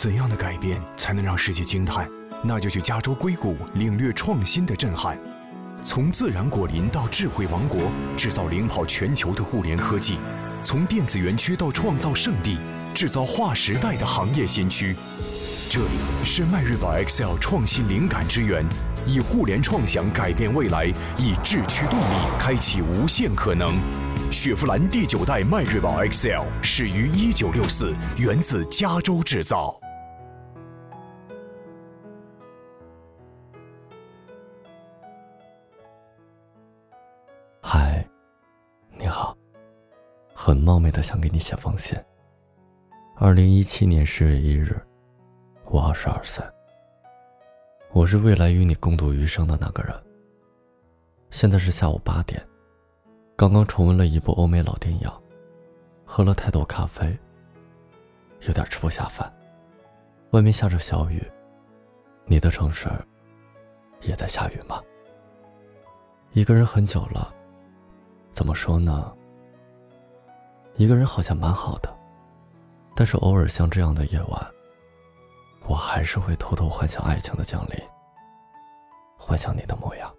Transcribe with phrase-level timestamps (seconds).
[0.00, 2.08] 怎样的改变才能让世界惊叹？
[2.42, 5.18] 那就去加州硅谷领略创新的震撼。
[5.84, 7.82] 从自然果林到智慧王国，
[8.16, 10.14] 制造领跑全球的互联科技；
[10.64, 12.56] 从电子园区到创造圣地，
[12.94, 14.96] 制造划时代的行业先驱。
[15.68, 18.64] 这里是迈锐宝 XL 创新灵感之源，
[19.04, 20.86] 以互联创想改变未来，
[21.18, 23.78] 以智驱动力开启无限可能。
[24.32, 29.78] 雪佛兰第九代迈锐宝 XL 始于一九六四，源自加州制造。
[40.42, 41.98] 很冒昧的想给你写封信。
[43.14, 44.74] 二零一七年十月一日，
[45.66, 46.42] 我二十二岁，
[47.92, 49.94] 我是未来与你共度余生的那个人。
[51.30, 52.42] 现在是下午八点。
[53.36, 55.12] 刚刚重温了一部欧美老电影，
[56.06, 57.14] 喝了太多咖啡，
[58.46, 59.30] 有点吃不下饭。
[60.30, 61.22] 外面下着小雨，
[62.24, 62.88] 你的城市
[64.00, 64.82] 也在下雨吗？
[66.32, 67.30] 一个人很久了，
[68.30, 69.14] 怎么说呢？
[70.76, 71.94] 一个人好像蛮好的，
[72.96, 74.50] 但是偶尔像这样的夜晚，
[75.68, 77.78] 我还是会偷偷幻想爱情的降临，
[79.18, 80.12] 幻想你的模样。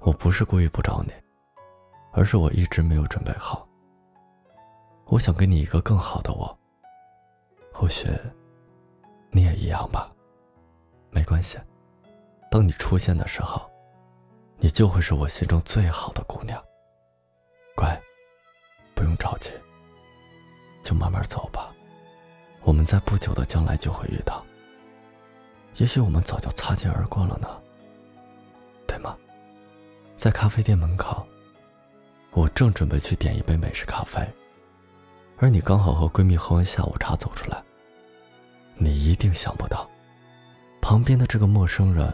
[0.00, 1.12] 我不是故意不找你，
[2.12, 3.68] 而是我一直没有准备好。
[5.06, 6.58] 我想给你一个更好的我。
[7.72, 8.08] 或许
[9.30, 10.10] 你也一样吧。
[11.10, 11.58] 没关系，
[12.50, 13.70] 当你出现的时候，
[14.58, 16.62] 你就会是我心中最好的姑娘。
[17.74, 18.00] 乖，
[18.96, 19.50] 不用着急，
[20.82, 21.70] 就慢慢走吧。
[22.62, 24.44] 我们在不久的将来就会遇到。
[25.76, 27.48] 也许我们早就擦肩而过了呢。
[28.86, 29.14] 对吗
[30.16, 31.24] 在咖啡店门口，
[32.30, 34.26] 我正准备去点一杯美式咖啡，
[35.36, 37.62] 而你刚好和闺蜜喝完下午茶走出来。
[38.76, 39.88] 你一定想不到，
[40.80, 42.12] 旁边的这个陌生人，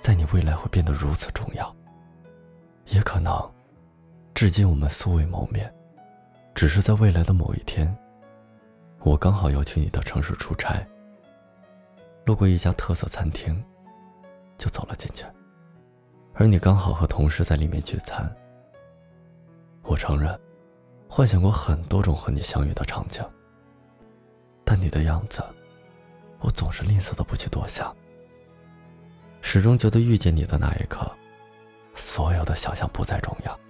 [0.00, 1.74] 在你未来会变得如此重要。
[2.86, 3.38] 也可能，
[4.34, 5.72] 至今我们素未谋面，
[6.56, 7.94] 只是在未来的某一天，
[9.00, 10.82] 我刚好要去你的城市出差，
[12.24, 13.62] 路过一家特色餐厅，
[14.56, 15.26] 就走了进去。
[16.32, 18.34] 而你刚好和同事在里面聚餐。
[19.82, 20.34] 我承认，
[21.06, 23.22] 幻想过很多种和你相遇的场景，
[24.64, 25.44] 但你的样子，
[26.40, 27.94] 我总是吝啬的不去多想。
[29.42, 31.06] 始终觉得遇见你的那一刻，
[31.94, 33.60] 所有的想象不再重要。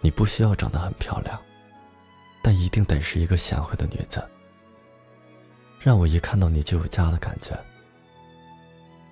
[0.00, 1.36] 你不需要长得很漂亮，
[2.48, 4.26] 但一定得是一个贤惠的女子，
[5.78, 7.54] 让我一看到你就有家的感觉。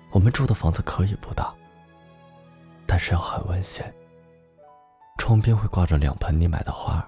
[0.09, 1.53] 我们住的房子可以不大。
[2.87, 3.85] 但是要很温馨。
[5.19, 7.07] 窗边会挂着两盆你买的花。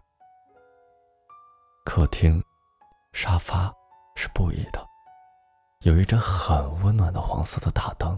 [1.83, 2.39] 客厅、
[3.11, 3.73] 沙发
[4.15, 4.87] 是布艺的，
[5.79, 8.15] 有一盏很温暖的黄色的大灯，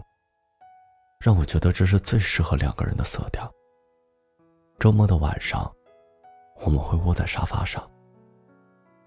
[1.18, 3.50] 让我觉得这是最适合两个人的色调。
[4.78, 5.72] 周末的晚上，
[6.56, 7.82] 我们会窝在沙发上，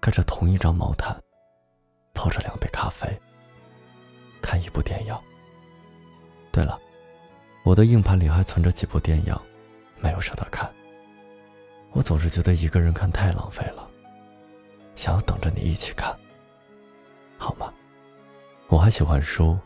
[0.06, 1.20] 盖着同一张毛毯，
[2.14, 3.20] 泡着两杯咖啡，
[4.40, 5.12] 看一部电影。
[6.52, 6.78] 对了。
[7.64, 9.36] 我的硬盘里还存着几部电影，
[9.98, 10.72] 没有舍得看。
[11.90, 13.84] 我总是觉得一个人看太浪费了，
[14.94, 16.16] 想要等着你一起看，
[17.36, 17.74] 好吗？
[18.68, 19.58] 我还喜欢书，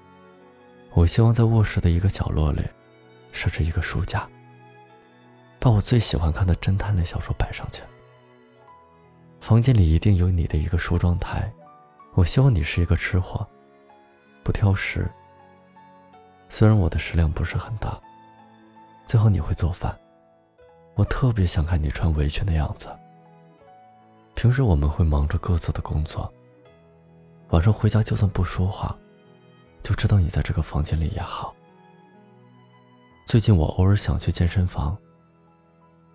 [0.95, 2.65] 我希望在卧室的一个角落里
[3.31, 4.27] 设置一个书架，
[5.59, 7.83] 把我最喜欢看的侦探类小说摆上去。
[9.51, 11.53] 房间里一定有你的一个梳妆台，
[12.15, 13.45] 我希望你是一个吃货，
[14.45, 15.11] 不挑食。
[16.49, 18.01] 虽然我的食量不是很大，
[19.05, 19.93] 最后你会做饭，
[20.95, 22.97] 我特别想看你穿围裙的样子。
[24.37, 26.33] 平时我们会忙着各自的工作，
[27.49, 28.97] 晚上回家就算不说话，
[29.83, 31.53] 就知道你在这个房间里也好。
[33.27, 34.97] 最近我偶尔想去健身房，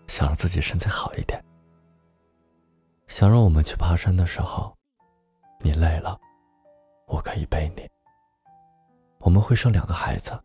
[0.08, 1.44] 想让自己身材好一点，
[3.08, 4.76] 想让我们去爬山的时候，
[5.62, 6.20] 你累了，
[7.08, 7.88] 我可以背你。
[9.20, 10.38] 我们会生两个孩子，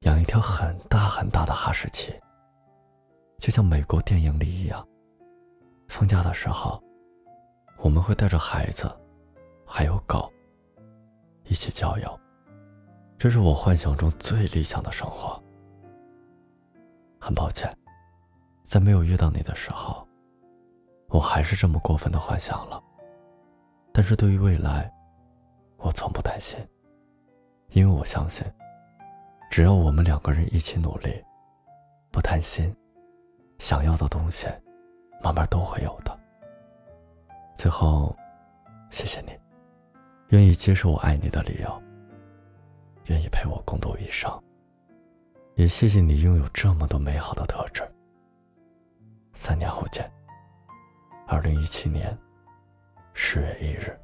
[0.00, 2.14] 养一条很大很大的哈士奇，
[3.38, 4.86] 就像美国电影里一样。
[5.88, 6.82] 放假的时候，
[7.78, 8.90] 我们会带着孩子，
[9.66, 10.32] 还有狗，
[11.44, 12.20] 一起郊游。
[13.18, 15.42] 这是我幻想中最理想的生活。
[17.20, 17.74] 很抱歉，
[18.62, 20.06] 在没有遇到你的时候，
[21.14, 22.82] 我还是这么过分的幻想了。
[23.92, 24.92] 但是对于未来，
[25.76, 26.58] 我从不担心。
[27.68, 28.44] 因为我相信，
[29.48, 31.24] 只要我们两个人一起努力，
[32.10, 32.74] 不贪心，
[33.60, 34.48] 想要的东西，
[35.22, 36.18] 慢慢都会有的。
[37.56, 38.16] 最后，
[38.90, 39.30] 谢谢你，
[40.30, 41.82] 愿意接受我爱你的理由，
[43.04, 44.28] 愿意陪我共度一生。
[45.54, 47.88] 也谢谢你拥有这么多美好的特质。
[49.32, 50.10] 三年后见。
[51.26, 52.16] 二零一七年
[53.14, 54.03] 十月一日。